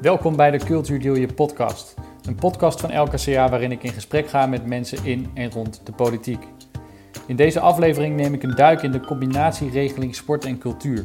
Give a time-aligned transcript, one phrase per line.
[0.00, 1.94] Welkom bij de Cultuur Deal Je podcast.
[2.22, 5.92] Een podcast van LKCA waarin ik in gesprek ga met mensen in en rond de
[5.92, 6.46] politiek.
[7.26, 11.04] In deze aflevering neem ik een duik in de combinatieregeling sport en cultuur.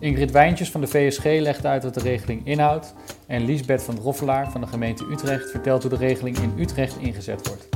[0.00, 2.94] Ingrid Wijntjes van de VSG legt uit wat de regeling inhoudt
[3.26, 7.48] en Liesbeth van Roffelaar van de gemeente Utrecht vertelt hoe de regeling in Utrecht ingezet
[7.48, 7.68] wordt.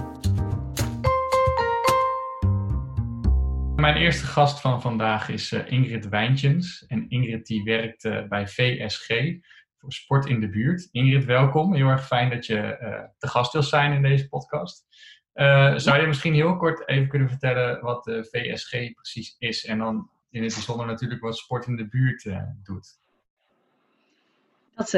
[3.77, 6.85] Mijn eerste gast van vandaag is eh, Ingrid Wijntjes.
[6.89, 9.09] En Ingrid die werkt eh, bij VSG,
[9.89, 10.89] Sport in de Buurt.
[10.91, 11.75] Ingrid, welkom.
[11.75, 14.87] Heel erg fijn dat je uh, te gast wil zijn in deze podcast.
[15.77, 20.11] zou je misschien heel kort even kunnen vertellen wat de VSG precies is en dan
[20.31, 22.29] in het bijzonder natuurlijk wat Sport in de Buurt
[22.63, 22.99] doet?
[24.75, 24.91] Dat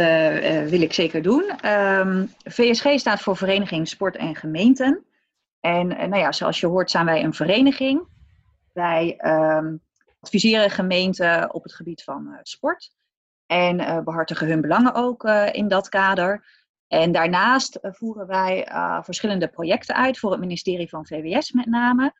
[0.70, 1.66] wil ik zeker doen.
[1.70, 5.04] Um, VSG staat voor Vereniging Sport en Gemeenten.
[5.60, 8.06] En nou ja, zoals je hoort zijn wij een vereniging.
[8.72, 9.80] Wij um,
[10.20, 12.92] adviseren gemeenten op het gebied van sport
[13.46, 16.62] en uh, behartigen hun belangen ook uh, in dat kader.
[16.86, 18.68] En daarnaast voeren wij
[19.02, 22.14] verschillende projecten uit voor het ministerie van VWS met name.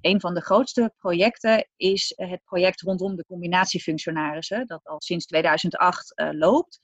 [0.00, 6.12] Een van de grootste projecten is het project rondom de combinatiefunctionarissen, dat al sinds 2008
[6.32, 6.80] loopt.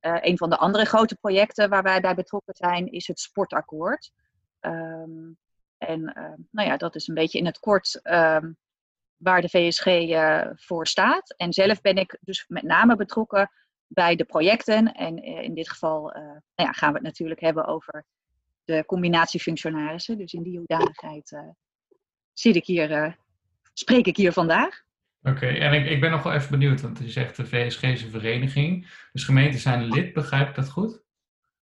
[0.00, 4.12] een van de andere grote projecten waar wij bij betrokken zijn is het Sportakkoord.
[4.60, 5.36] Um,
[5.78, 6.02] en
[6.50, 8.56] nou ja, dat is een beetje in het kort um,
[9.22, 11.34] waar de VSG eh, voor staat.
[11.36, 13.50] En zelf ben ik dus met name betrokken
[13.86, 14.92] bij de projecten.
[14.92, 18.04] En uh, in dit geval nou ja, gaan we het natuurlijk hebben over
[18.64, 20.18] de combinatiefunctionarissen.
[20.18, 21.36] Dus in die hoedanigheid
[22.32, 23.16] zit ik hier,
[23.72, 24.82] spreek ik hier vandaag.
[25.22, 28.02] Oké, en ik, ik ben nog wel even benieuwd, want je zegt de VSG is
[28.02, 28.90] een vereniging.
[29.12, 31.02] Dus gemeenten zijn lid, begrijp ik dat goed?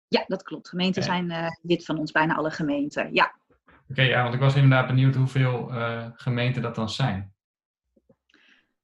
[0.09, 0.69] Ja, dat klopt.
[0.69, 3.15] Gemeenten zijn lid van ons, bijna alle gemeenten.
[3.15, 3.35] Ja.
[3.91, 7.35] Oké, ja, want ik was inderdaad benieuwd hoeveel uh, gemeenten dat dan zijn.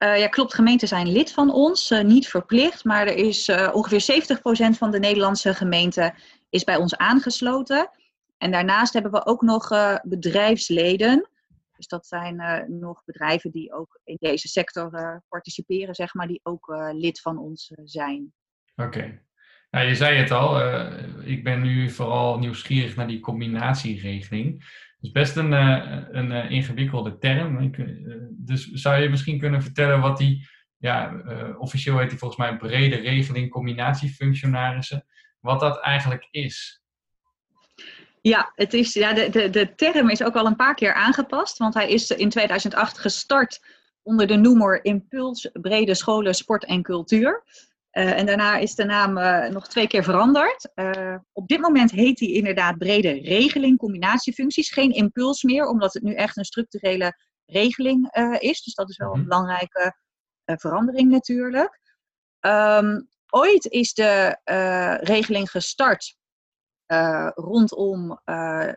[0.03, 0.55] Uh, ja, klopt.
[0.55, 4.99] Gemeenten zijn lid van ons, uh, niet verplicht, maar er is ongeveer 70% van de
[4.99, 6.15] Nederlandse gemeenten
[6.51, 7.91] is bij ons aangesloten.
[8.39, 9.69] En daarnaast hebben we ook nog
[10.03, 11.29] bedrijfsleden.
[11.77, 16.75] Dus dat zijn nog bedrijven die ook in deze sector participeren, zeg maar, die ook
[16.93, 18.33] lid van ons zijn.
[18.77, 19.21] Oké.
[19.71, 20.61] Nou, je zei het al,
[21.25, 24.65] ik ben nu vooral nieuwsgierig naar die combinatieregeling
[25.03, 27.73] is best een, uh, een uh, ingewikkelde term.
[27.77, 30.49] Uh, dus zou je misschien kunnen vertellen wat die,
[30.79, 31.15] ja,
[31.59, 35.05] officieel heet die volgens mij brede regeling combinatiefunctionarissen,
[35.41, 36.83] wat dat eigenlijk is?
[38.21, 41.59] Ja, het is, ja de, de, de term is ook al een paar keer aangepast,
[41.59, 43.61] want hij is in 2008 gestart
[44.03, 47.43] onder de noemer Impuls Brede Scholen Sport en Cultuur.
[47.93, 50.71] Uh, en daarna is de naam uh, nog twee keer veranderd.
[50.75, 54.71] Uh, op dit moment heet hij inderdaad brede regeling, combinatiefuncties.
[54.71, 57.17] Geen impuls meer, omdat het nu echt een structurele
[57.47, 58.63] regeling is.
[58.63, 59.29] Dus dat is wel een mhm.
[59.29, 59.97] belangrijke
[60.45, 61.81] verandering natuurlijk.
[62.41, 64.39] Um, ooit is de
[65.03, 66.17] regeling gestart
[67.35, 68.21] rondom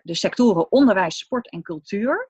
[0.01, 2.29] de sectoren onderwijs, sport en cultuur.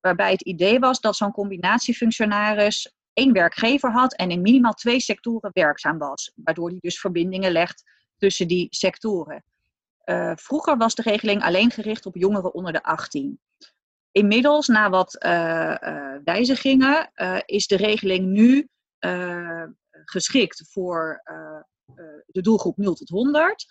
[0.00, 5.50] Waarbij het idee was dat zo'n combinatiefunctionaris één werkgever had en in minimaal twee sectoren
[5.52, 6.32] werkzaam was.
[6.34, 7.82] Waardoor hij dus verbindingen legt
[8.16, 9.44] tussen die sectoren.
[10.04, 13.40] Uh, vroeger was de regeling alleen gericht op jongeren onder de 18.
[14.10, 17.10] Inmiddels, na wat uh, uh, wijzigingen,
[17.44, 18.68] is de regeling nu
[19.90, 21.22] geschikt voor
[22.26, 23.66] de doelgroep 0 tot 100.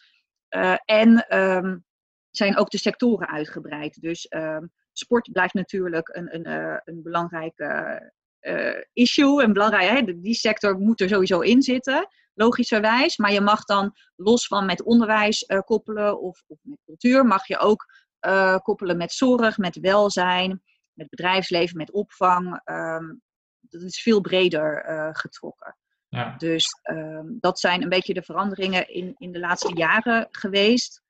[0.86, 1.86] en um,
[2.32, 4.02] zijn ook de sectoren uitgebreid.
[4.02, 8.12] Dus um, sport blijft natuurlijk een, een, een belangrijke
[8.44, 9.90] uh, issue en belangrijk.
[9.90, 10.20] Hè?
[10.20, 13.18] Die sector moet er sowieso in zitten, logischerwijs.
[13.18, 17.48] Maar je mag dan los van met onderwijs uh, koppelen of, of, met cultuur, mag
[17.48, 17.86] je ook
[18.22, 20.62] uh, koppelen met zorg, met welzijn,
[20.94, 22.62] met bedrijfsleven, met opvang.
[22.66, 23.22] Um,
[23.60, 24.84] dat is veel breder
[25.16, 25.78] getrokken.
[26.08, 26.36] Ja.
[26.38, 31.02] Dus um, dat zijn een beetje de veranderingen in, in de laatste jaren geweest.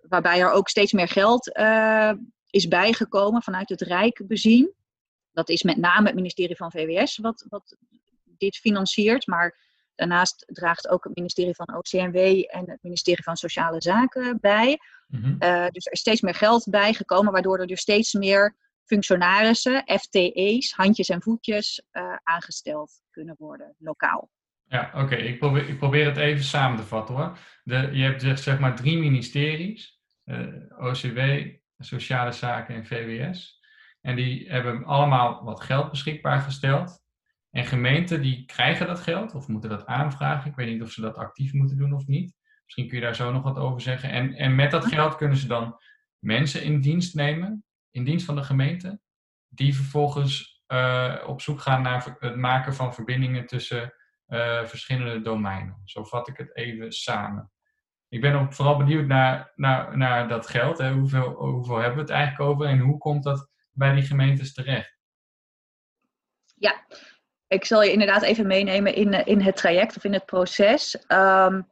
[0.00, 1.58] Waarbij er ook steeds meer geld
[2.50, 4.74] is bijgekomen vanuit het Rijk bezien.
[5.36, 7.76] Dat is met name het ministerie van VWS wat, wat
[8.24, 9.26] dit financiert.
[9.26, 9.58] Maar
[9.94, 12.16] daarnaast draagt ook het ministerie van OCMW
[12.46, 14.78] en het ministerie van Sociale Zaken bij.
[15.06, 15.36] Mm -hmm.
[15.38, 20.72] uh, dus er is steeds meer geld bijgekomen, waardoor er dus steeds meer functionarissen, FTE's,
[20.72, 24.30] handjes en voetjes, uh, aangesteld kunnen worden, lokaal.
[24.64, 25.04] Ja, oké.
[25.04, 25.18] Okay.
[25.18, 27.38] Ik, probeer, ik probeer het even samen te vatten hoor.
[27.62, 30.46] De, je hebt zeg, zeg maar drie ministeries, uh,
[30.78, 31.20] OCW,
[31.78, 33.55] Sociale Zaken en VWS.
[34.06, 37.04] En die hebben allemaal wat geld beschikbaar gesteld.
[37.50, 40.50] En gemeenten die krijgen dat geld of moeten dat aanvragen.
[40.50, 42.34] Ik weet niet of ze dat actief moeten doen of niet.
[42.64, 44.10] Misschien kun je daar zo nog wat over zeggen.
[44.10, 45.76] En, en met dat geld kunnen ze dan
[46.18, 49.00] mensen in dienst nemen, in dienst van de gemeente,
[49.48, 53.94] die vervolgens uh, op zoek gaan naar het maken van verbindingen tussen
[54.28, 55.80] uh, verschillende domeinen.
[55.84, 57.50] Zo vat ik het even samen.
[58.08, 60.78] ik ben ook vooral benieuwd naar, naar, naar dat geld.
[60.78, 64.96] Hoeveel, hoeveel hebben we het eigenlijk over en hoe komt dat bij die gemeentes terecht?
[66.54, 66.86] Ja,
[67.46, 71.04] ik zal je inderdaad even meenemen in, in het traject of in het proces.
[71.06, 71.62] Ehm,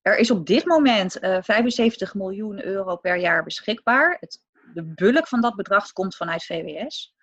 [0.00, 4.16] er is op dit moment uh, 75 miljoen euro per jaar beschikbaar.
[4.20, 4.38] Het,
[4.74, 7.14] de bulk van dat bedrag komt vanuit VWS.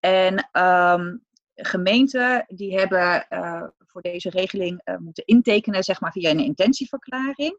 [0.00, 1.16] En ehm,
[1.54, 7.58] gemeenten die hebben uh, voor deze regeling moeten intekenen zeg maar, via een intentieverklaring.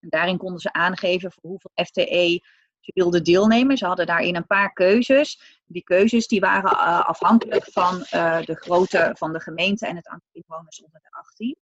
[0.00, 2.40] En daarin konden ze aangeven voor hoeveel FTE
[2.94, 3.76] wilden deelnemen.
[3.76, 5.60] Ze hadden daarin een paar keuzes.
[5.66, 7.98] Die keuzes die waren uh, afhankelijk van
[8.44, 11.56] de grootte van de gemeente en het aantal inwoners onder de 18.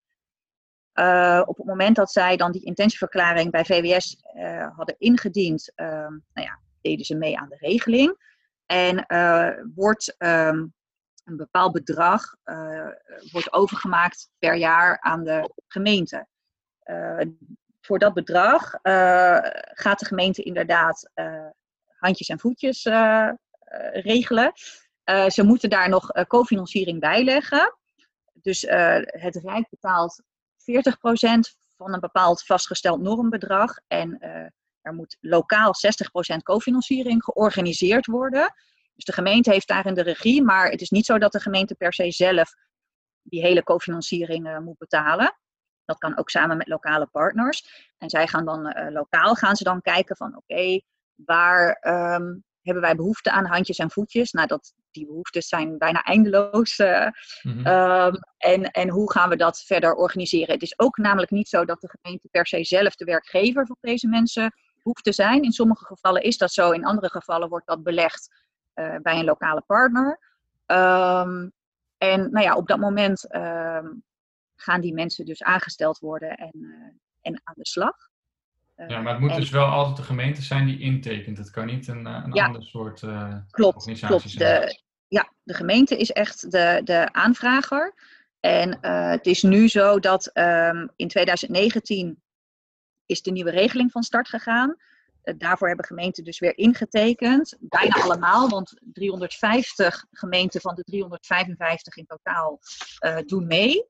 [0.94, 4.16] Uh, op het moment dat zij dan die intentieverklaring bij VWS
[4.76, 8.32] hadden ingediend, uh, nou ja, deden ze mee aan de regeling.
[8.66, 9.06] En
[9.74, 10.74] wordt um,
[11.24, 12.36] een bepaald bedrag
[13.32, 16.26] wordt overgemaakt per jaar aan de gemeente.
[17.84, 18.70] Voor dat bedrag
[19.72, 21.10] gaat de gemeente inderdaad
[21.98, 22.84] handjes en voetjes
[23.92, 24.52] regelen.
[25.28, 27.76] ze moeten daar nog cofinanciering bij leggen.
[28.32, 28.60] Dus
[29.06, 30.24] het Rijk betaalt 40%
[31.76, 33.78] van een bepaald vastgesteld normbedrag.
[33.86, 34.18] En
[34.80, 35.72] er moet lokaal
[36.34, 38.54] 60% cofinanciering georganiseerd worden.
[38.94, 41.74] Dus de gemeente heeft daarin de regie, maar het is niet zo dat de gemeente
[41.74, 42.54] per se zelf
[43.22, 45.38] die hele cofinanciering uh, moet betalen.
[45.84, 47.88] Dat kan ook samen met lokale partners.
[47.98, 50.82] En zij gaan dan uh, lokaal gaan ze dan kijken van oké, okay,
[51.14, 51.78] waar
[52.14, 54.32] um, hebben wij behoefte aan handjes en voetjes?
[54.32, 56.78] Nou, dat, die behoeftes zijn bijna eindeloos.
[56.78, 57.06] Uh,
[57.42, 57.66] mm-hmm.
[57.66, 60.54] um, en, en hoe gaan we dat verder organiseren?
[60.54, 63.76] Het is ook namelijk niet zo dat de gemeente per se zelf de werkgever van
[63.80, 65.42] deze mensen hoeft te zijn.
[65.42, 68.44] In sommige gevallen is dat zo, in andere gevallen wordt dat belegd
[68.74, 70.18] uh, bij een lokale partner.
[70.66, 71.52] Um,
[71.98, 74.04] en nou ja, op dat moment um,
[74.56, 76.70] gaan die mensen dus aangesteld worden en, uh,
[77.20, 77.96] en aan de slag.
[78.76, 81.38] Ja, maar het moet en, dus wel altijd de gemeente zijn die intekent.
[81.38, 83.00] Het kan niet een, een ja, ander soort
[83.50, 84.30] klopt, organisatie klopt.
[84.30, 84.60] zijn.
[84.60, 87.94] De, ja, de gemeente is echt de, de aanvrager.
[88.40, 88.78] En
[89.10, 92.22] het is nu zo dat um, in 2019
[93.06, 94.76] is de nieuwe regeling van start gegaan.
[95.36, 97.56] Daarvoor hebben gemeenten dus weer ingetekend.
[97.60, 102.60] Bijna allemaal, want 350 gemeenten van de 355 in totaal
[103.00, 103.84] uh, doen mee.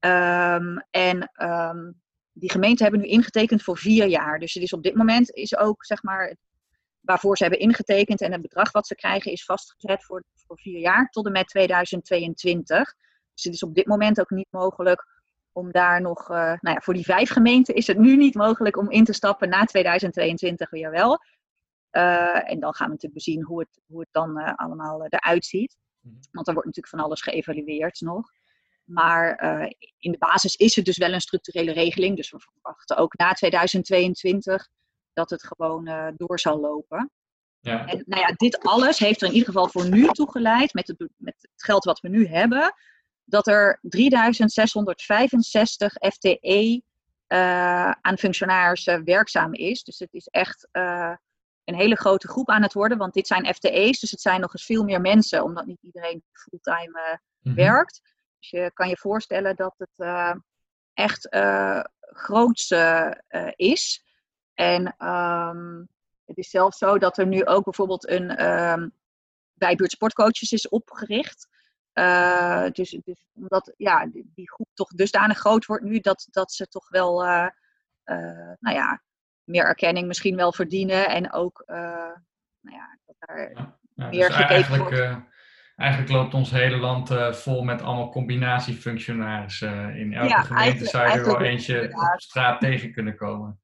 [0.00, 2.00] Um, en um,
[2.32, 4.38] die gemeenten hebben nu ingetekend voor vier jaar.
[4.38, 6.36] Dus het is op dit moment is ook, zeg maar,
[7.00, 10.80] waarvoor ze hebben ingetekend en het bedrag wat ze krijgen is vastgezet voor, voor vier
[10.80, 12.94] jaar tot en met 2022.
[13.34, 15.06] Dus het is op dit moment ook niet mogelijk
[15.52, 18.76] om daar nog, uh, nou ja, voor die vijf gemeenten is het nu niet mogelijk
[18.76, 21.18] om in te stappen na 2022 weer wel.
[21.92, 25.44] Uh, en dan gaan we natuurlijk bezien hoe het, hoe het dan uh, allemaal eruit
[25.44, 25.76] ziet.
[26.00, 26.14] Mhm.
[26.30, 28.30] Want er wordt natuurlijk van alles geëvalueerd nog.
[28.88, 32.16] Maar uh, in de basis is het dus wel een structurele regeling.
[32.16, 34.68] Dus we verwachten ook na 2022
[35.12, 37.10] dat het gewoon uh, door zal lopen.
[37.60, 37.86] Ja.
[37.86, 40.86] En nou ja, dit alles heeft er in ieder geval voor nu toe geleid, met
[40.86, 42.74] het, met het geld wat we nu hebben,
[43.24, 46.82] dat er 3665 FTE
[47.28, 49.82] uh, aan functionarissen werkzaam is.
[49.82, 51.14] Dus het is echt uh,
[51.64, 54.52] een hele grote groep aan het worden, want dit zijn FTE's, dus het zijn nog
[54.52, 57.54] eens veel meer mensen, omdat niet iedereen fulltime mm -hmm.
[57.54, 58.00] werkt.
[58.38, 60.34] Dus je kan je voorstellen dat het uh,
[60.94, 63.10] echt uh, groots uh,
[63.56, 64.06] is.
[64.54, 65.88] En um,
[66.24, 68.92] het is zelfs zo dat er nu ook bijvoorbeeld een um,
[69.54, 71.48] bijbuurt sportcoaches is opgericht.
[72.72, 76.88] dus, dus omdat ja, die, groep toch dusdanig groot wordt nu dat, dat ze toch
[76.88, 77.22] wel
[78.58, 79.02] nou ja,
[79.44, 81.08] meer erkenning misschien wel verdienen.
[81.08, 85.36] En ook nou ja, dat daar ja, ja, meer dus gekeken wordt
[85.78, 89.96] eigenlijk loopt ons hele land uh, vol met allemaal combinatiefunctionarissen.
[89.96, 93.60] In elke ja, gemeente zou je er wel eentje op straat tegen kunnen komen.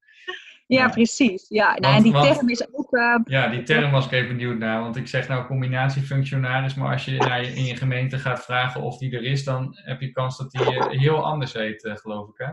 [0.66, 0.88] Ja, ja.
[0.88, 1.48] precies.
[1.48, 2.92] Ja, nou, en die want, term is ook.
[2.92, 4.80] Uh, ja, die term was ik even benieuwd naar.
[4.80, 8.80] Want ik zeg nou combinatiefunctionaris, maar als je naar je, in je gemeente gaat vragen
[8.80, 12.28] of die er is, dan heb je kans dat die uh, heel anders heet, geloof
[12.28, 12.34] ik.
[12.36, 12.52] Hè?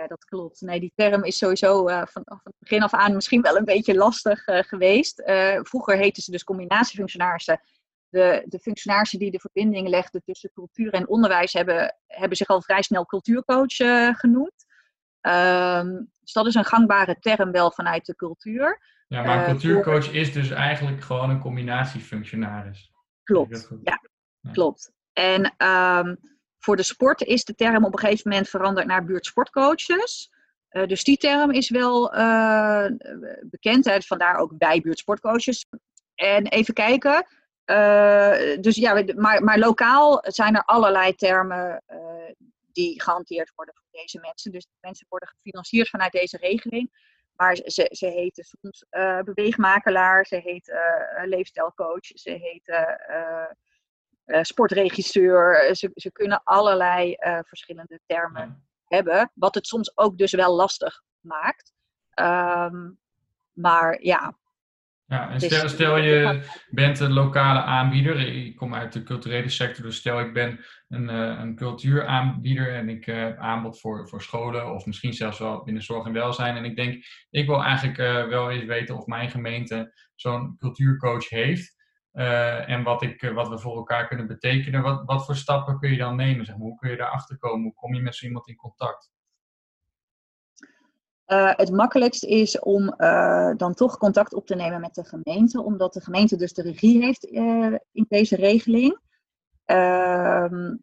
[0.00, 0.60] Ja, dat klopt.
[0.60, 3.94] Nee, die term is sowieso van, van het begin af aan misschien wel een beetje
[3.94, 5.22] lastig geweest.
[5.62, 7.60] vroeger heten ze dus combinatiefunctionarissen
[8.12, 12.62] de, de functionarissen die de verbinding legden tussen cultuur en onderwijs hebben, hebben zich al
[12.62, 14.64] vrij snel cultuurcoach uh, genoemd.
[15.20, 18.80] Um, dus dat is een gangbare term wel vanuit de cultuur.
[19.06, 20.14] Ja, maar uh, cultuurcoach voor...
[20.14, 22.90] is dus eigenlijk gewoon een combinatiefunctionaris.
[23.22, 24.00] Klopt, ja,
[24.40, 24.92] ja, klopt.
[25.12, 26.18] En um,
[26.58, 30.30] voor de sport is de term op een gegeven moment veranderd naar buurtsportcoaches.
[30.70, 32.10] Uh, dus die term is wel
[33.42, 35.66] bekend, hè, vandaar ook bij buurtsportcoaches.
[36.14, 37.26] En even kijken,
[38.60, 41.98] dus ja, maar, maar lokaal zijn er allerlei termen uh,
[42.72, 44.52] die gehanteerd worden voor deze mensen.
[44.52, 47.10] Dus mensen worden gefinancierd vanuit deze regeling.
[47.36, 52.68] Maar ze, ze heten soms uh, beweegmakelaar, ze heet uh, leefstijlcoach, ze heet
[54.26, 55.74] uh, sportregisseur.
[55.74, 61.72] Ze, ze kunnen allerlei verschillende termen hebben, wat het soms ook dus wel lastig maakt.
[62.20, 62.98] Um,
[63.52, 64.38] maar ja,
[65.12, 69.84] ja, en stel, stel je bent een lokale aanbieder, ik kom uit de culturele sector,
[69.84, 74.22] dus stel ik ben een, uh, een cultuuraanbieder en ik heb uh, aanbod voor, voor
[74.22, 76.56] scholen of misschien zelfs wel binnen zorg en welzijn.
[76.56, 81.28] En ik denk, ik wil eigenlijk uh, wel eens weten of mijn gemeente zo'n cultuurcoach
[81.28, 81.80] heeft
[82.12, 84.82] eh, en wat, ik, wat we voor elkaar kunnen betekenen.
[84.82, 86.44] Wat, wat voor stappen kun je dan nemen?
[86.44, 86.66] Zeg maar?
[86.66, 87.62] Hoe kun je daarachter komen?
[87.62, 89.11] Hoe kom je met zo iemand in contact?
[91.32, 95.62] Uh, het makkelijkst is om uh, dan toch contact op te nemen met de gemeente,
[95.62, 98.98] omdat de gemeente dus de regie heeft uh, in deze regeling.
[99.64, 100.76] Ehm,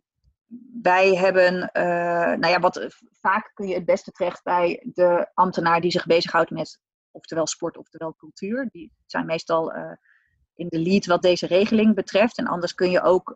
[0.82, 1.70] wij hebben,
[2.39, 2.88] nou ja, wat
[3.22, 6.79] vaak kun je het beste terecht bij de ambtenaar die zich bezighoudt met
[7.12, 8.70] oftewel sport, oftewel cultuur.
[8.72, 9.74] Die zijn meestal
[10.56, 12.38] in de lead wat deze regeling betreft.
[12.38, 13.34] En anders kun je ook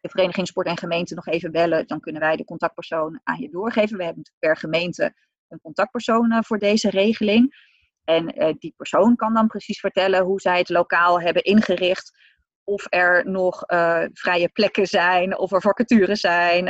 [0.00, 1.86] de Vereniging Sport en Gemeente nog even bellen.
[1.86, 3.96] Dan kunnen wij de contactpersoon aan je doorgeven.
[3.96, 5.14] We hebben per gemeente
[5.52, 7.70] een contactpersoon voor deze regeling.
[8.04, 12.20] En uh, die persoon kan dan precies vertellen hoe zij het lokaal hebben ingericht.
[12.64, 16.64] Of er nog uh, vrije plekken zijn, of er vacatures zijn.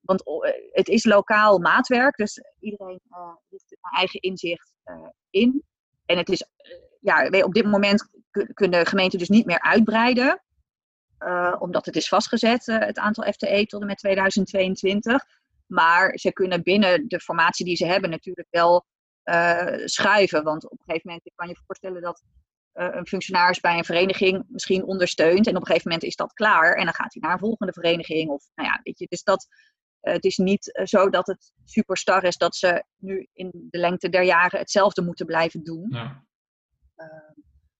[0.00, 0.22] Want
[0.72, 3.00] het is lokaal maatwerk, dus iedereen
[3.48, 4.72] heeft een eigen inzicht
[5.30, 5.62] in.
[6.06, 6.44] En het is,
[7.00, 8.08] ja, op dit moment
[8.54, 10.42] kunnen gemeenten dus niet meer uitbreiden.
[11.58, 15.24] omdat het is vastgezet, het aantal FTE tot en met 2022.
[15.66, 18.86] Maar ze kunnen binnen de formatie die ze hebben natuurlijk wel
[19.24, 20.44] uh, schuiven.
[20.44, 22.22] Want op een gegeven moment kan je voorstellen dat
[22.74, 25.46] uh, een functionaris bij een vereniging misschien ondersteunt.
[25.46, 26.74] En op een gegeven moment is dat klaar.
[26.74, 28.30] En dan gaat hij naar een volgende vereniging.
[28.30, 29.46] Of, nou ja, weet je, dus dat,
[30.02, 33.78] uh, het is niet zo dat het super star is dat ze nu in de
[33.78, 35.86] lengte der jaren hetzelfde moeten blijven doen.
[35.90, 36.24] Ja.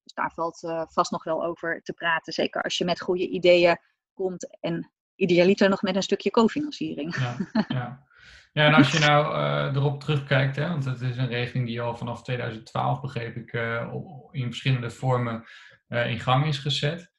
[0.02, 0.58] dus daar valt
[0.92, 2.32] vast nog wel over te praten.
[2.32, 3.78] Zeker als je met goede ideeën
[4.14, 7.16] komt en idealiter nog met een stukje cofinanciering.
[7.16, 7.36] Ja,
[7.68, 8.06] ja.
[8.52, 11.80] ja, en als je nou uh, erop terugkijkt, hè, want het is een regeling die
[11.80, 13.94] al vanaf 2012, begreep ik, uh,
[14.30, 15.44] in verschillende vormen
[15.88, 17.12] uh, in gang is gezet.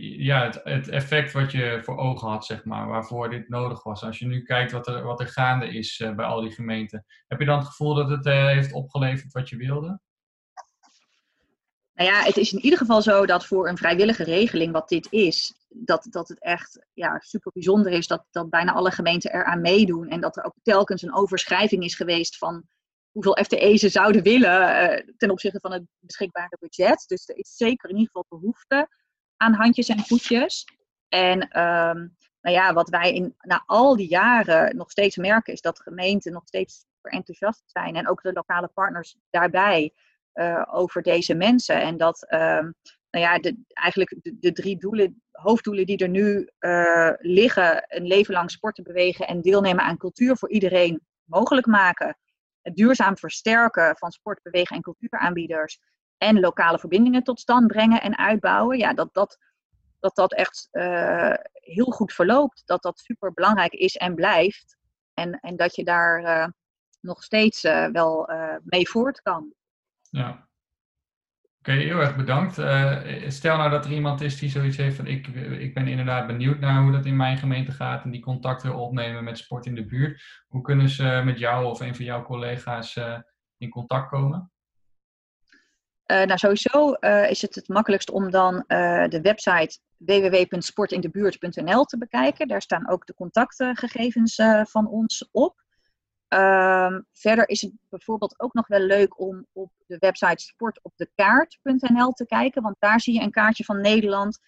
[0.00, 4.02] ja, het, het, effect wat je voor ogen had, zeg maar, waarvoor dit nodig was.
[4.02, 7.40] Als je nu kijkt wat er, wat er gaande is bij al die gemeenten, heb
[7.40, 10.00] je dan het gevoel dat het heeft opgeleverd wat je wilde?
[11.96, 15.06] Nou ja, het is in ieder geval zo dat voor een vrijwillige regeling, wat dit
[15.10, 15.54] is,
[15.84, 20.08] dat, dat het echt ja, super bijzonder is dat, dat bijna alle gemeenten eraan meedoen.
[20.08, 22.64] En dat er ook telkens een overschrijving is geweest van
[23.10, 27.04] hoeveel FTE ze zouden willen uh, ten opzichte van het beschikbare budget.
[27.06, 28.88] Dus er is zeker in ieder geval behoefte
[29.36, 30.64] aan handjes en voetjes.
[31.08, 35.60] En um, nou ja, wat wij in, na al die jaren nog steeds merken, is
[35.60, 37.96] dat gemeenten nog steeds super enthousiast zijn.
[37.96, 39.92] En ook de lokale partners daarbij.
[40.34, 41.80] Uh, over deze mensen.
[41.80, 42.64] En dat, uh,
[43.10, 48.50] nou ja, eigenlijk de, drie doelen, hoofddoelen die er nu uh, liggen, een leven lang
[48.50, 52.18] sporten, bewegen en deelnemen aan cultuur voor iedereen mogelijk maken.
[52.62, 55.78] Het duurzaam versterken van sport, bewegen en cultuuraanbieders.
[56.18, 58.78] En lokale verbindingen tot stand brengen en uitbouwen.
[58.78, 59.38] Ja, dat dat,
[59.98, 60.68] dat, dat echt
[61.52, 62.62] heel goed verloopt.
[62.64, 64.76] Dat dat super belangrijk is en blijft.
[65.14, 66.52] En, en dat je daar
[67.00, 68.30] nog steeds wel
[68.64, 69.54] mee voort kan.
[70.10, 70.48] Ja.
[71.66, 72.58] Oké, heel erg bedankt.
[72.58, 75.26] Uh, stel nou dat er iemand is die zoiets heeft van ik,
[75.58, 78.80] ik ben inderdaad benieuwd naar hoe dat in mijn gemeente gaat en die contact wil
[78.80, 80.22] opnemen met sport in de buurt.
[80.48, 83.18] Hoe kunnen ze met jou of een van jouw collega's uh,
[83.56, 84.52] in contact komen?
[86.06, 86.92] Uh, nou, sowieso
[87.28, 88.64] is het het makkelijkst om dan
[89.08, 92.48] de website www.sportindebuurt.nl te bekijken.
[92.48, 95.65] Daar staan ook de contactgegevens van ons op.
[96.28, 102.26] Um, verder is het bijvoorbeeld ook nog wel leuk om op de website sportopdekaart.nl te
[102.26, 104.38] kijken, want daar zie je een kaartje van Nederland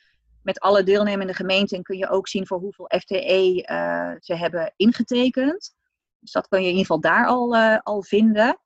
[0.42, 4.72] met alle deelnemende gemeenten en kun je ook zien voor hoeveel FTE uh, ze hebben
[4.76, 5.74] ingetekend.
[6.18, 8.58] Dus dat kun je in ieder geval daar al, uh, al vinden.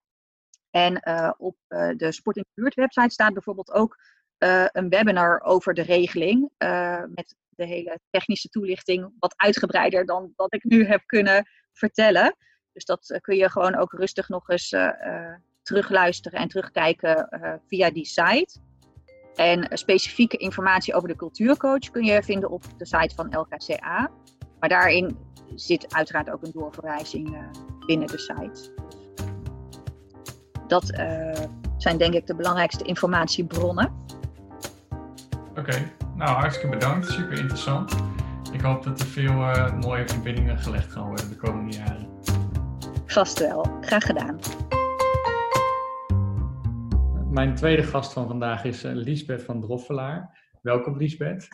[0.71, 1.57] En uh, op
[1.97, 3.99] de Sport in de Buurt website staat bijvoorbeeld ook
[4.73, 6.51] een webinar over de regeling
[7.15, 12.37] met de hele technische toelichting wat uitgebreider dan wat ik nu heb kunnen vertellen.
[12.73, 14.91] Dus dat eh, kun je gewoon ook rustig nog eens uh,
[15.63, 17.29] terugluisteren en terugkijken
[17.67, 18.61] via die site.
[19.35, 24.11] En specifieke informatie over de cultuurcoach kun je vinden op de site van LKCA.
[24.61, 25.19] Maar daarin
[25.55, 27.51] zit uiteraard ook een doorverwijzing
[27.87, 28.75] binnen de site.
[30.67, 30.87] Dat
[31.77, 34.05] zijn denk ik de belangrijkste informatiebronnen.
[35.57, 37.07] Oké, nou hartstikke bedankt.
[37.07, 37.95] Super interessant.
[38.53, 39.33] Ik hoop dat er veel
[39.81, 42.12] mooie verbindingen gelegd gaan worden de komende jaren.
[43.13, 43.63] Vast wel.
[43.81, 44.39] Graag gedaan.
[47.31, 50.49] Mijn tweede gast van vandaag is uh, Liesbeth van Droffelaar.
[50.63, 51.49] Welkom Liesbeth.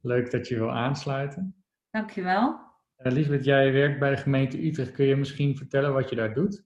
[0.00, 1.64] Leuk dat je wil aansluiten.
[1.90, 2.60] Dankjewel.
[2.98, 4.92] Uh, Liesbeth, jij werkt bij de gemeente Utrecht.
[4.92, 6.64] Kun je misschien vertellen wat je daar doet?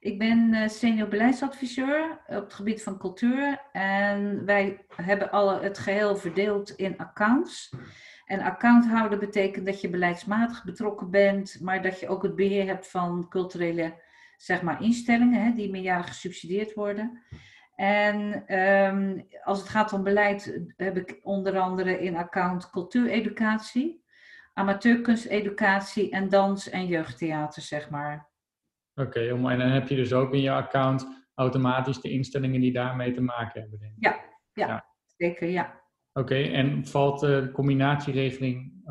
[0.00, 3.62] Ik ben uh, senior beleidsadviseur op het gebied van cultuur.
[3.72, 7.72] En wij hebben alle, het geheel verdeeld in accounts.
[8.26, 12.90] En accounthouder betekent dat je beleidsmatig betrokken bent, maar dat je ook het beheer hebt
[12.90, 14.02] van culturele
[14.36, 17.22] zeg maar, instellingen hè, die meerjarig gesubsidieerd worden.
[17.74, 24.04] En um, als het gaat om beleid heb ik onder andere in account cultuureducatie,
[24.52, 28.28] amateurkunsteducatie en dans- en jeugdtheater, zeg maar.
[28.94, 32.72] Oké, okay, en dan heb je dus ook in je account automatisch de instellingen die
[32.72, 33.78] daarmee te maken hebben.
[33.78, 34.04] Denk ik.
[34.04, 34.20] Ja,
[34.52, 35.84] ja, ja, zeker, ja.
[36.16, 38.86] Oké, en valt de combinatieregeling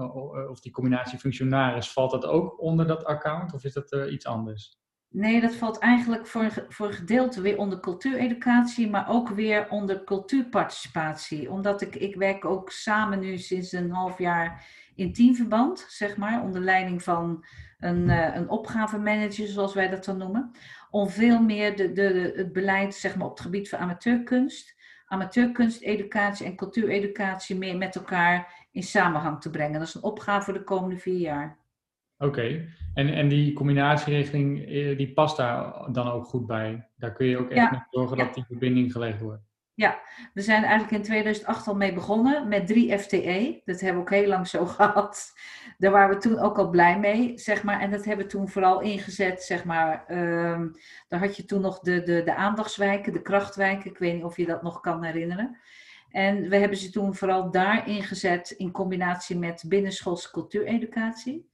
[0.49, 4.79] of die combinatiefunctionaris, valt dat ook onder dat account of is dat uh, iets anders?
[5.09, 10.03] Nee, dat valt eigenlijk voor, voor een gedeelte weer onder cultuureducatie, maar ook weer onder
[10.03, 11.51] cultuurparticipatie.
[11.51, 16.43] Omdat ik, ik werk ook samen nu sinds een half jaar in teamverband, zeg maar,
[16.43, 17.45] onder leiding van
[17.79, 20.51] een, uh, een opgavemanager, zoals wij dat dan noemen.
[20.89, 24.75] Om veel meer de, de, het beleid zeg maar, op het gebied van amateurkunst
[25.05, 29.79] amateurkunsteducatie en cultuureducatie meer met elkaar in samenhang te brengen.
[29.79, 31.57] Dat is een opgave voor de komende vier jaar.
[32.17, 36.87] Oké, en, en die combinatieregeling, eh, die past daar dan ook goed bij?
[36.95, 37.71] Daar kun je ook echt ja.
[37.71, 39.43] mee zorgen dat die verbinding gelegd wordt?
[39.75, 40.01] Ja,
[40.33, 43.61] we zijn eigenlijk in 2008 al mee begonnen met drie FTE.
[43.65, 45.33] Dat hebben we ook heel lang zo gehad.
[45.77, 47.79] Daar waren we toen ook al blij mee, zeg maar.
[47.79, 50.05] En dat hebben we toen vooral ingezet, zeg maar.
[50.11, 50.71] Um,
[51.07, 53.89] daar had je toen nog de, de, de aandachtswijken, de krachtwijken.
[53.89, 55.57] Ik weet niet of je dat nog kan herinneren.
[56.11, 61.49] En we hebben ze toen vooral daar ingezet in combinatie met binnenschoolse cultuureducatie.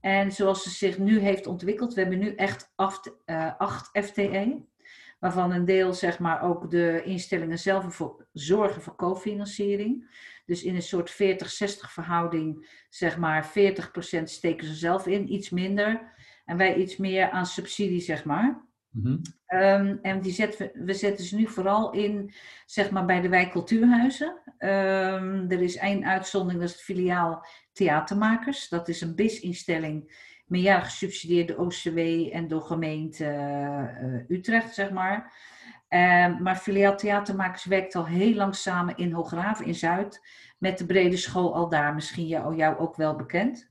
[0.00, 4.66] En zoals ze zich nu heeft ontwikkeld, we hebben nu echt acht, uh, acht FTE
[5.18, 10.16] waarvan een deel zeg maar ook de instellingen zelf voor zorgen voor cofinanciering.
[10.46, 11.16] Dus in een soort 40-60
[11.90, 16.16] verhouding, zeg maar 40% steken ze zelf in, iets minder.
[16.44, 18.66] En wij iets meer aan subsidie, zeg maar.
[18.90, 19.20] Mm-hmm.
[19.48, 22.32] Um, en die zetten we, we zetten ze nu vooral in,
[22.66, 24.42] zeg maar, bij de wijk cultuurhuizen.
[24.58, 28.68] Um, er is één uitzondering, dat is het filiaal Theatermakers.
[28.68, 31.98] Dat is een BIS-instelling meerjarig gesubsidieerde OCW
[32.32, 33.24] en door gemeente
[34.02, 35.32] uh, Utrecht, zeg maar.
[35.88, 40.20] Uh, maar filiaal Theatermakers werkt al heel lang samen in Hooggraven in Zuid
[40.58, 41.94] met de brede school al daar.
[41.94, 43.70] Misschien jou, jou ook wel bekend.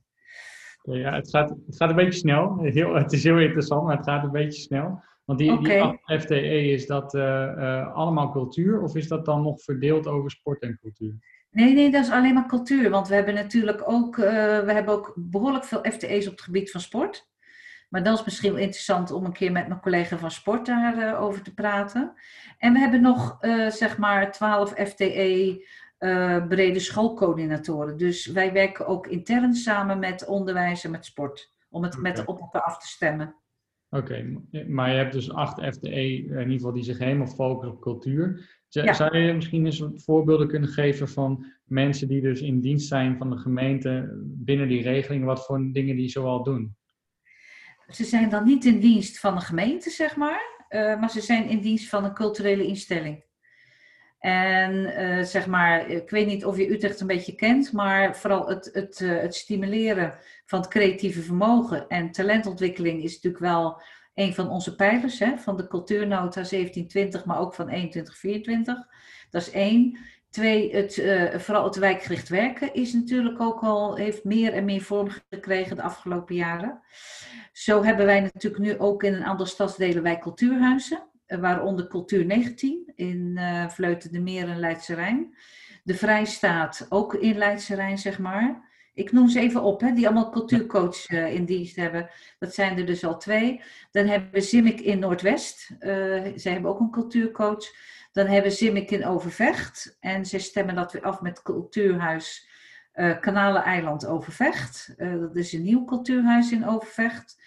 [0.81, 2.59] Ja, het gaat, het gaat een beetje snel.
[2.59, 5.03] Heel, het is heel interessant, maar het gaat een beetje snel.
[5.25, 5.99] Want die, okay.
[6.05, 10.61] die FTE, is dat uh, allemaal cultuur of is dat dan nog verdeeld over sport
[10.61, 11.15] en cultuur?
[11.57, 12.89] Nee, nee, dat is alleen maar cultuur.
[12.89, 14.25] Want we hebben natuurlijk ook, uh,
[14.59, 17.29] we hebben ook behoorlijk veel FTE's op het gebied van sport.
[17.89, 21.07] Maar dat is misschien wel interessant om een keer met mijn collega van sport daarover
[21.07, 22.13] uh, over te praten.
[22.57, 25.65] En we hebben nog, uh, zeg maar, 12 FTE
[26.47, 27.97] brede schoolcoördinatoren.
[27.97, 31.53] Dus wij werken ook intern samen met onderwijs en met sport.
[31.69, 32.11] Om het okay.
[32.11, 33.35] met op elkaar af te stemmen.
[33.89, 34.03] Oké,
[34.51, 34.65] okay.
[34.67, 38.56] maar je hebt dus acht FTE in ieder geval die zich helemaal focussen op cultuur.
[38.69, 38.93] Ja.
[38.93, 43.29] Zou je misschien eens voorbeelden kunnen geven van mensen die dus in dienst zijn van
[43.29, 46.75] de gemeente binnen die regeling, wat voor dingen die zoal doen?
[47.87, 51.49] Ze zijn dan niet in dienst van de gemeente, zeg maar, uh, maar ze zijn
[51.49, 53.25] in dienst van een culturele instelling.
[54.19, 58.47] En uh, zeg maar, ik weet niet of je Utrecht een beetje kent, maar vooral
[58.47, 60.13] het, het, uh, het stimuleren
[60.45, 63.81] van het creatieve vermogen en talentontwikkeling is natuurlijk wel
[64.17, 68.87] een van onze pijlers hè, van de cultuurnota 1720, maar ook van 2124.
[69.29, 69.97] Dat is één.
[70.29, 74.81] Twee, het, uh, vooral het wijkgericht werken is natuurlijk ook al, heeft meer en meer
[74.81, 76.81] vorm gekregen de afgelopen jaren.
[77.51, 82.91] Zo hebben wij natuurlijk nu ook in een aantal stadsdelen wijkcultuurhuizen, uh, waaronder Cultuur 19
[82.95, 85.37] in uh, Vleuten de Meer en Leidse Rijn.
[85.83, 88.66] De Vrijstaat ook in Leidse Rijn, zeg maar.
[88.97, 92.09] Ik noem ze even op, hè, die allemaal cultuurcoach uh, in dienst hebben.
[92.39, 93.61] Dat zijn er dus al twee.
[93.91, 95.69] Dan hebben we Zimik in Noordwest.
[95.79, 95.87] Uh,
[96.35, 97.65] zij hebben ook een cultuurcoach.
[98.11, 99.97] Dan hebben we Zimik in Overvecht.
[99.99, 102.49] En ze stemmen dat weer af met cultuurhuis
[102.93, 104.93] uh, Kanaleneiland Overvecht.
[104.97, 107.41] dat is een nieuw cultuurhuis in Overvecht.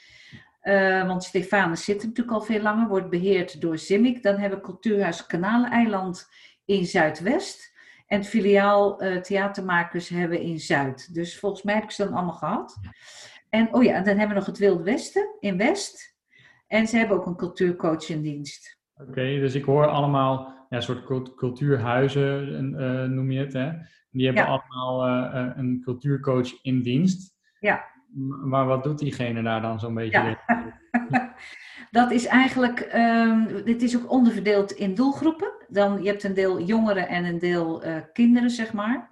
[1.07, 4.23] want Stefanus zit er natuurlijk al veel langer, wordt beheerd door Zimik.
[4.23, 6.31] Dan hebben we cultuurhuis Kanaleneiland
[6.65, 7.70] in Zuidwest.
[8.11, 11.15] En het filiaal uh, theatermakers hebben in Zuid.
[11.15, 12.81] Dus volgens mij heb ik ze dan allemaal gehad.
[13.49, 16.17] En oh ja, dan hebben we nog het Wilde Westen in West.
[16.67, 18.79] En ze hebben ook een cultuurcoach in dienst.
[18.95, 23.53] Oké, dus ik hoor allemaal ja, soort cultuurhuizen, uh, noem je het.
[23.53, 23.71] Hè?
[24.11, 24.49] Die hebben ja.
[24.49, 27.35] allemaal uh, een cultuurcoach in dienst.
[27.61, 27.85] Ja.
[28.45, 30.39] Maar wat doet diegene daar dan zo'n beetje?
[30.47, 30.79] Ja.
[31.91, 35.53] dat is eigenlijk, um, dit is ook onderverdeeld in doelgroepen.
[35.69, 39.11] Dan, je hebt een deel jongeren en een deel uh, kinderen, zeg maar.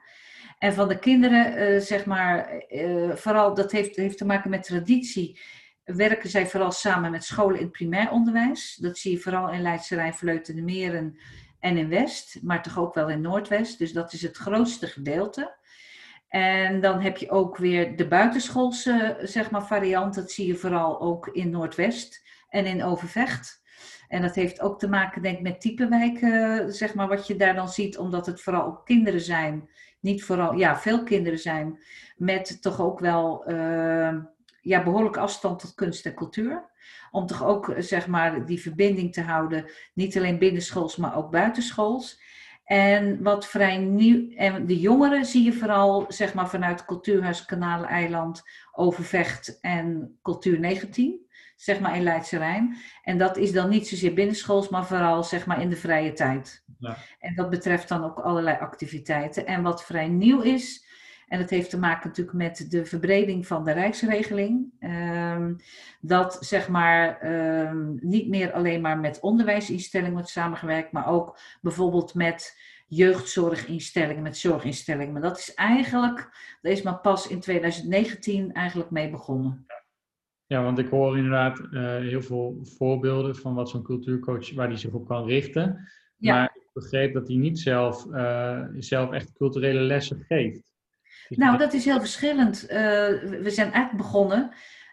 [0.59, 4.63] En van de kinderen, uh, zeg maar, uh, vooral dat heeft, heeft te maken met
[4.63, 5.41] traditie,
[5.85, 8.77] werken zij vooral samen met scholen in het primair onderwijs.
[8.81, 11.19] Dat zie je vooral in Leidse Rijn, Vleuten de Meren
[11.61, 13.79] en in West, maar toch ook wel in Noordwest.
[13.79, 15.57] Dus dat is het grootste gedeelte.
[16.29, 20.15] En dan heb je ook weer de buitenschoolse zeg maar, variant.
[20.15, 23.63] Dat zie je vooral ook in Noordwest en in Overvecht.
[24.09, 27.37] En dat heeft ook te maken, denk ik, met type wijken, zeg maar, wat je
[27.37, 29.69] daar dan ziet, omdat het vooral kinderen zijn.
[30.01, 31.79] Niet vooral, ja, veel kinderen zijn,
[32.17, 34.17] met toch ook wel uh,
[34.61, 36.71] ja, behoorlijke afstand tot kunst en cultuur.
[37.11, 42.21] Om toch ook, zeg maar, die verbinding te houden, niet alleen binnenschools, maar ook buitenschools.
[42.65, 48.43] En wat vrij nieuw, en de jongeren zie je vooral zeg maar, vanuit Cultuurhuis Kanaleiland,
[48.73, 51.28] Overvecht en Cultuur 19,
[51.59, 52.77] zeg maar in Leidse Rijn.
[53.03, 56.65] En dat is dan niet zozeer binnenschools, maar vooral zeg maar in de vrije tijd.
[56.79, 56.97] Ja.
[57.19, 59.47] En dat betreft dan ook allerlei activiteiten.
[59.47, 60.87] En wat vrij nieuw is,
[61.29, 64.73] en dat heeft te maken natuurlijk met de verbreding van de Rijksregeling.
[64.81, 65.57] Um,
[66.01, 67.27] dat zeg maar
[67.67, 74.37] um, niet meer alleen maar met onderwijsinstellingen wordt samengewerkt, maar ook bijvoorbeeld met jeugdzorginstellingen, met
[74.37, 75.13] zorginstellingen.
[75.13, 76.29] Maar dat is eigenlijk,
[76.63, 79.67] daar is maar pas in 2019 eigenlijk mee begonnen.
[80.49, 84.77] Ja, want ik hoor inderdaad uh, heel veel voorbeelden van wat zo'n cultuurcoach, waar die
[84.77, 85.89] zich op kan richten.
[86.17, 86.35] Ja.
[86.35, 90.73] Maar ik begreep dat hij niet zelf, uh, zelf echt culturele lessen geeft.
[91.29, 92.63] Nou, dat is heel verschillend.
[92.63, 94.51] Uh, we zijn eigenlijk begonnen,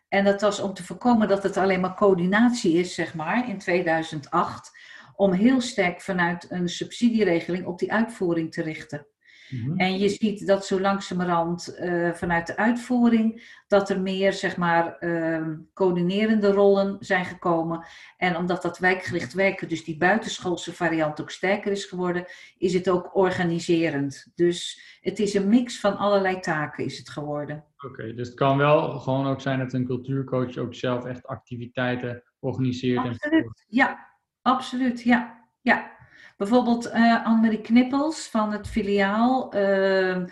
[0.07, 3.57] en dat was om te voorkomen dat het alleen maar coördinatie is, zeg maar, in
[3.57, 4.71] 2008,
[5.15, 9.07] om heel sterk vanuit een subsidieregeling op die uitvoering te richten.
[9.49, 9.77] Mhm.
[9.77, 14.97] En je ziet dat zo langzamerhand uh, vanuit de uitvoering dat er meer zeg maar
[14.99, 17.85] uh, coördinerende rollen zijn gekomen.
[18.17, 22.25] En omdat dat wijkgericht werken, dus die buitenschoolse variant ook sterker is geworden,
[22.57, 24.31] is het ook organiserend.
[24.35, 27.63] Dus het is een mix van allerlei taken is het geworden.
[27.85, 32.23] Oké, dus het kan wel gewoon ook zijn dat een cultuurcoach ook zelf echt activiteiten
[32.39, 33.05] organiseert.
[33.05, 34.07] Absoluut, ja,
[34.41, 35.47] absoluut, ja.
[35.61, 35.94] ja.
[36.37, 40.23] Bijvoorbeeld uh, Annemarie Knippels van het filiaal uh,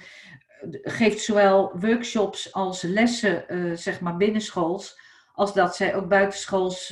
[0.82, 5.00] geeft zowel workshops als lessen, uh, zeg maar binnenschools,
[5.34, 6.88] als dat zij ook buitenschools,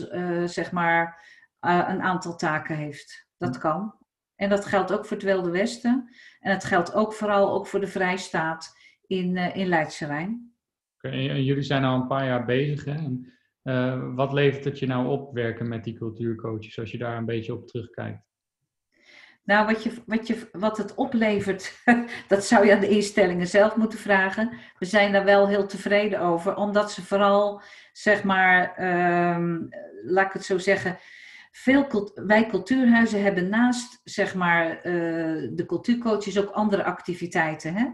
[0.45, 1.26] zeg maar,
[1.60, 3.28] een aantal taken heeft.
[3.38, 3.95] Dat kan.
[4.36, 6.10] En dat geldt ook voor het Wilde Westen.
[6.39, 10.54] En het geldt ook vooral ook voor de Vrijstaat in, in Leidse Rijn.
[10.97, 12.86] Okay, en jullie zijn al een paar jaar bezig.
[12.86, 12.93] Hè?
[13.63, 17.26] En, wat levert het je nou op werken met die cultuurcoaches, als je daar een
[17.26, 18.31] beetje op terugkijkt?
[19.43, 21.84] Nou, wat, je, wat, je, wat het oplevert,
[22.27, 24.51] dat zou je aan de instellingen zelf moeten vragen.
[24.80, 28.84] We zijn daar wel heel tevreden over, omdat ze vooral, zeg maar,
[29.36, 29.69] um,
[30.04, 30.97] laat ik het zo zeggen,
[31.51, 37.73] veel wij cultuurhuizen hebben naast, zeg maar, uh, de cultuurcoaches ook andere activiteiten.
[37.73, 37.86] Hè?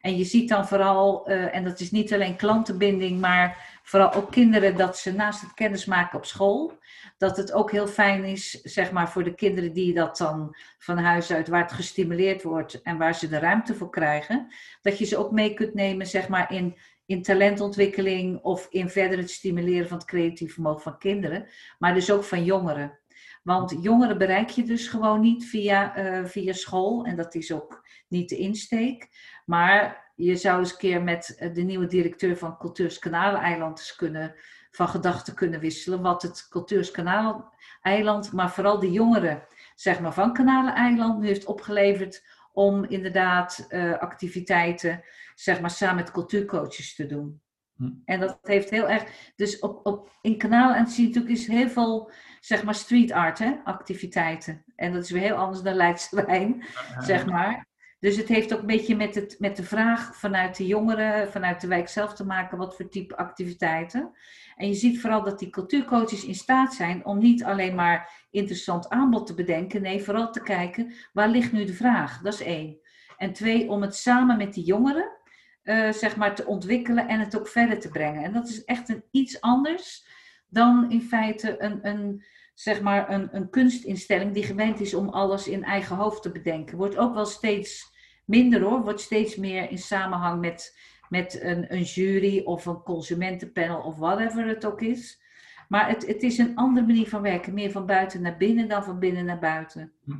[0.00, 4.30] En je ziet dan vooral, uh, en dat is niet alleen klantenbinding, maar vooral ook
[4.30, 6.78] kinderen, dat ze naast het kennismaken op school,
[7.18, 10.98] dat het ook heel fijn is, zeg maar, voor de kinderen die dat dan van
[10.98, 14.46] huis uit, waar het gestimuleerd wordt en waar ze de ruimte voor krijgen,
[14.82, 16.76] dat je ze ook mee kunt nemen, zeg maar, in,
[17.06, 21.48] in talentontwikkeling of in verder het stimuleren van het creatief vermogen van kinderen,
[21.78, 22.98] maar dus ook van jongeren.
[23.42, 27.88] Want jongeren bereik je dus gewoon niet via, uh, via school en dat is ook
[28.08, 29.08] niet de insteek.
[29.46, 33.96] Maar je zou eens een keer met eh, de nieuwe directeur van Cultuurs Kanaleiland eens
[33.96, 34.34] kunnen
[34.70, 36.02] van gedachten kunnen wisselen.
[36.02, 39.42] Wat het Cultuurskanaal-eiland, maar vooral de jongeren
[39.74, 45.02] zeg maar, van Kanaleiland nu heeft opgeleverd om inderdaad uh, activiteiten
[45.34, 47.40] zeg maar, samen met cultuurcoaches te doen.
[47.76, 47.90] Hm.
[48.04, 49.32] En dat heeft heel erg.
[49.36, 53.12] Dus op, op, in Kanaal en zie je natuurlijk is heel veel zeg maar street
[53.12, 54.64] art hè, activiteiten.
[54.76, 56.64] En dat is weer heel anders dan Leidse Wijn,
[56.98, 57.68] zeg maar.
[58.00, 61.60] Dus het heeft ook een beetje met, het, met de vraag vanuit de jongeren, vanuit
[61.60, 64.12] de wijk zelf te maken, wat voor type activiteiten.
[64.56, 68.88] En je ziet vooral dat die cultuurcoaches in staat zijn om niet alleen maar interessant
[68.88, 72.20] aanbod te bedenken, nee, vooral te kijken waar ligt nu de vraag.
[72.20, 72.78] Dat is één.
[73.16, 75.18] En twee, om het samen met die jongeren
[75.64, 78.24] uh, zeg maar te ontwikkelen en het ook verder te brengen.
[78.24, 80.06] En dat is echt een iets anders
[80.48, 85.48] dan in feite een, een, zeg maar een, een kunstinstelling die gewend is om alles
[85.48, 86.76] in eigen hoofd te bedenken.
[86.76, 87.89] Wordt ook wel steeds
[88.30, 90.78] minder hoor, wordt steeds meer in samenhang met
[91.10, 95.22] met een, een jury of een consumentenpanel of whatever het ook is.
[95.68, 97.54] Maar het, het is een andere manier van werken.
[97.54, 99.92] Meer van buiten naar binnen dan van binnen naar buiten.
[100.04, 100.12] Hm.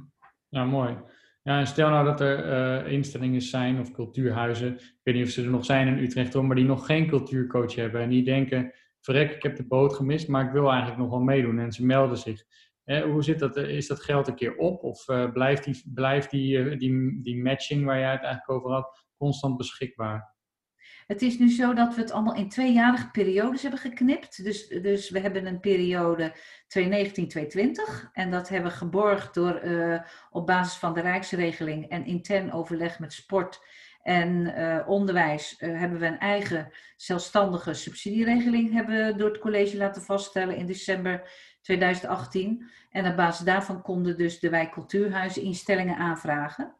[0.48, 0.96] Ja, mooi.
[1.42, 2.46] Ja, en stel nou dat er
[2.84, 6.32] uh, instellingen zijn of cultuurhuizen, ik weet niet of ze er nog zijn in Utrecht,
[6.32, 9.94] hoor, maar die nog geen cultuurcoach hebben en die denken, verrek, ik heb de boot
[9.94, 11.58] gemist, maar ik wil eigenlijk nog wel meedoen.
[11.58, 12.44] En ze melden zich.
[12.98, 13.56] Hoe zit dat?
[13.56, 14.82] Is dat geld een keer op?
[14.82, 19.56] Of blijft, die, blijft die, die, die matching waar jij het eigenlijk over had constant
[19.56, 20.38] beschikbaar?
[21.06, 24.44] Het is nu zo dat we het allemaal in tweejarige periodes hebben geknipt.
[24.44, 26.34] Dus, dus we hebben een periode
[26.78, 26.82] 2019-2020.
[28.12, 29.62] En dat hebben we geborgd door
[30.30, 33.60] op basis van de Rijksregeling en intern overleg met sport
[34.02, 34.54] en
[34.86, 41.30] onderwijs hebben we een eigen zelfstandige subsidieregeling hebben door het college laten vaststellen in december
[41.62, 42.70] 2018.
[42.90, 46.74] En op basis daarvan konden dus de wijk cultuurhuizen instellingen aanvragen.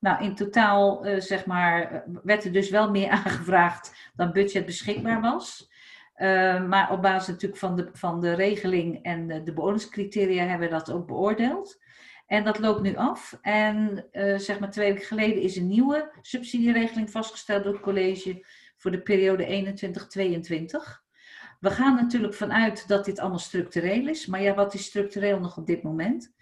[0.00, 5.20] Nou, in totaal uh, zeg maar, werd er dus wel meer aangevraagd dan budget beschikbaar
[5.20, 5.70] was.
[6.16, 10.68] Uh, maar op basis natuurlijk van de, van de regeling en de, de beoordelingscriteria hebben
[10.68, 11.80] we dat ook beoordeeld.
[12.26, 13.38] En dat loopt nu af.
[13.42, 14.04] En
[14.36, 18.44] zeg maar twee weken geleden is een nieuwe subsidieregeling vastgesteld door het college
[18.76, 19.74] voor de periode
[20.96, 21.02] 21-22.
[21.62, 24.26] We gaan natuurlijk vanuit dat dit allemaal structureel is.
[24.26, 26.34] Maar ja, wat is structureel nog op dit moment?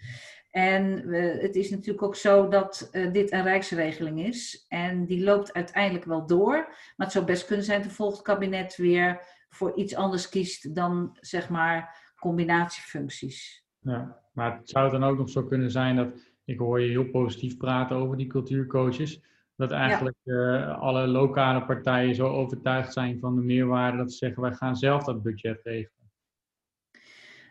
[0.51, 4.65] En uh, het is natuurlijk ook zo dat uh, dit een rijksregeling is.
[4.67, 6.53] En die loopt uiteindelijk wel door.
[6.55, 11.17] Maar het zou best kunnen zijn dat volgend kabinet weer voor iets anders kiest dan
[11.19, 13.65] zeg maar combinatiefuncties.
[13.79, 16.07] Ja, maar het zou dan ook nog zo kunnen zijn dat,
[16.45, 19.21] ik hoor je heel positief praten over die cultuurcoaches,
[19.61, 20.33] dat eigenlijk ja.
[20.33, 24.75] uh, alle lokale partijen zo overtuigd zijn van de meerwaarde dat ze zeggen wij gaan
[24.75, 26.11] zelf dat budget regelen.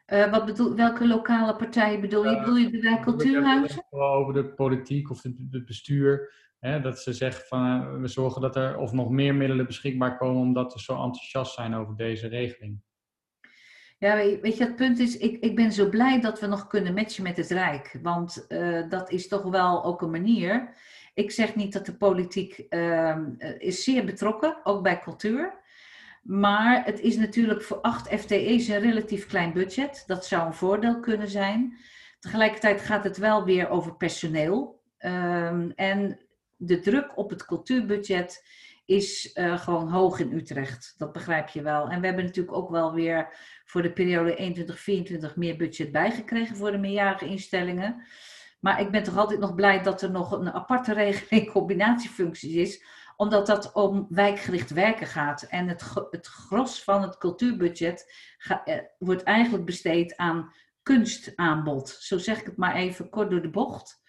[0.06, 2.38] Uh, wat bedoel, welke lokale partijen bedoel je?
[2.38, 3.84] Bedoel je de cultuurhuizen?
[3.90, 6.32] Over de politiek of het bestuur.
[6.58, 10.16] Hè, dat ze zeggen van uh, we zorgen dat er of nog meer middelen beschikbaar
[10.16, 12.80] komen omdat we zo enthousiast zijn over deze regeling.
[13.98, 16.94] Ja, weet je, het punt is, ik, ik ben zo blij dat we nog kunnen
[16.94, 17.98] matchen met het Rijk.
[18.02, 18.46] Want
[18.88, 20.74] dat is toch wel ook een manier.
[21.14, 25.58] Ik zeg niet dat de politiek ehm, is zeer betrokken, ook bij cultuur.
[26.22, 30.04] Maar het is natuurlijk voor 8 FTE's een relatief klein budget.
[30.06, 31.78] Dat zou een voordeel kunnen zijn.
[32.20, 34.80] Tegelijkertijd gaat het wel weer over personeel.
[34.98, 36.20] Um, en
[36.56, 38.44] de druk op het cultuurbudget
[38.84, 40.94] is uh, gewoon hoog in Utrecht.
[40.96, 41.88] Dat begrijp je wel.
[41.88, 43.28] En we hebben natuurlijk ook wel weer
[43.64, 44.66] voor de periode
[45.32, 48.02] 21-24 meer budget bijgekregen voor de meerjarige instellingen.
[48.60, 52.84] Maar ik ben toch altijd nog blij dat er nog een aparte regeling combinatiefuncties is
[53.20, 55.42] omdat dat om wijkgericht werken gaat.
[55.42, 58.12] En het, het gros van het cultuurbudget
[58.64, 61.88] eh, wordt eigenlijk besteed aan kunstaanbod.
[61.88, 64.02] Zo zeg ik het maar even kort door de bocht.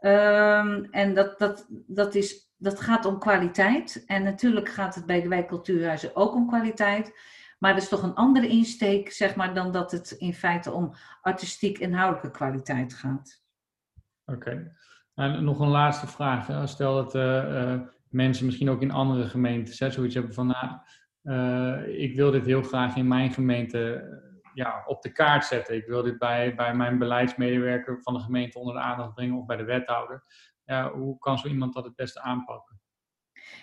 [0.00, 4.04] Um, en dat, dat, dat, is, dat gaat om kwaliteit.
[4.06, 7.12] En natuurlijk gaat het bij de wijkcultuurhuizen ook om kwaliteit.
[7.58, 10.94] Maar dat is toch een andere insteek, zeg maar, dan dat het in feite om
[11.22, 13.46] artistiek inhoudelijke kwaliteit gaat.
[14.32, 14.76] Oké.
[15.14, 16.68] En nog een laatste vraag.
[16.68, 20.78] Stel dat uh, uh, mensen misschien ook in andere gemeentes hè, zoiets hebben van, nou,
[21.22, 25.76] uh, ik wil dit heel graag in mijn gemeente eh, ja, op de kaart zetten.
[25.76, 29.46] Ik wil dit bij, bij mijn beleidsmedewerker van de gemeente onder de aandacht brengen of
[29.46, 30.24] bij de wethouder.
[30.64, 32.80] Ja, hoe kan zo iemand dat het beste aanpakken?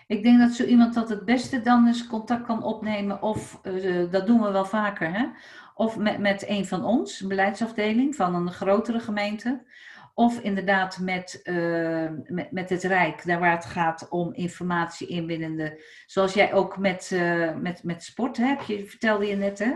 [0.08, 3.62] Ik denk dat zo iemand dat het beste dan eens contact kan opnemen, of
[4.12, 5.26] dat doen we wel vaker, hè?
[5.76, 9.66] of met, met een van ons, een beleidsafdeling van een grotere gemeente.
[10.18, 15.84] Of inderdaad met, uh, met, met het Rijk, daar waar het gaat om informatie inwinnende.
[16.06, 19.72] Zoals jij ook met, uh, met, met sport hebt, je, vertelde je net, hè?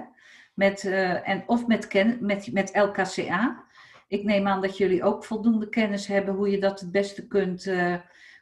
[0.53, 3.65] Met, uh, en, of met, ken, met, met LKCA.
[4.07, 7.71] Ik neem aan dat jullie ook voldoende kennis hebben hoe je dat het beste kunt,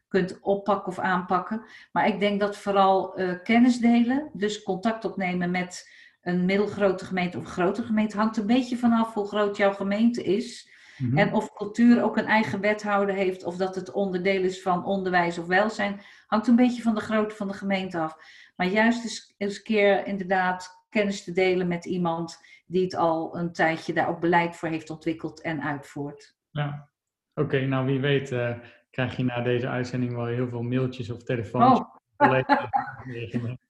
[0.07, 1.65] kunt oppakken of aanpakken.
[1.91, 5.89] Maar ik denk dat vooral kennis delen, dus contact opnemen met
[6.21, 10.75] een middelgrote gemeente of grote gemeente, hangt een beetje vanaf hoe groot jouw gemeente is.
[10.97, 11.17] Mhm.
[11.17, 15.37] En of cultuur ook een eigen wethouder heeft, of dat het onderdeel is van onderwijs
[15.37, 18.15] of welzijn, hangt een beetje van de grootte van de gemeente af.
[18.55, 23.37] Maar juist eens, eens een keer inderdaad kennis te delen met iemand die het al
[23.37, 26.35] een tijdje daar ook beleid voor heeft ontwikkeld en uitvoert.
[26.51, 26.89] Ja,
[27.33, 28.57] oké, nou wie weet uh,
[28.89, 31.79] krijg je na deze uitzending wel heel veel mailtjes of telefoons.
[31.79, 31.95] Oh.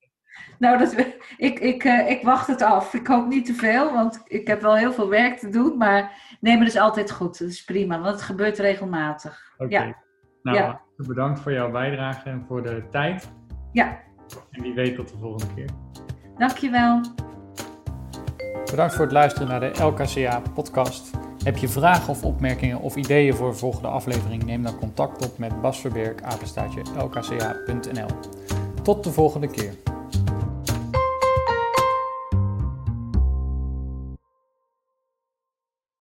[0.59, 0.95] Nou, dat,
[1.37, 2.93] ik, ik, uh, ik wacht het af.
[2.93, 5.77] Ik hoop niet te veel, want ik heb wel heel veel werk te doen.
[5.77, 7.39] Maar nee, maar dat is altijd goed.
[7.39, 9.53] Dat is prima, want het gebeurt regelmatig.
[9.57, 9.77] Oké.
[9.77, 9.95] Ja.
[10.41, 10.81] Nou, ja.
[10.97, 13.31] bedankt voor jouw bijdrage en voor de tijd.
[13.71, 13.99] Ja.
[14.51, 15.69] En wie weet tot de volgende keer.
[16.37, 17.01] Dankjewel.
[18.69, 21.17] Bedankt voor het luisteren naar de LKCA-podcast.
[21.43, 24.43] Heb je vragen of opmerkingen of ideeën voor de volgende aflevering?
[24.43, 28.07] Neem dan contact op met Bas Verberg, apenstaatje lkca.nl.
[28.83, 29.73] Tot de volgende keer.